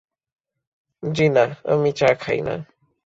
[1.03, 1.43] জ্বি না,
[1.65, 2.55] আমি চা খাই না।